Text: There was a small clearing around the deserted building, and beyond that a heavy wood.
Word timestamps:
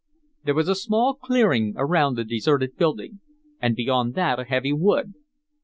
There 0.43 0.55
was 0.55 0.67
a 0.67 0.73
small 0.73 1.13
clearing 1.13 1.75
around 1.77 2.15
the 2.15 2.23
deserted 2.23 2.75
building, 2.75 3.19
and 3.61 3.75
beyond 3.75 4.15
that 4.15 4.39
a 4.39 4.45
heavy 4.45 4.73
wood. 4.73 5.13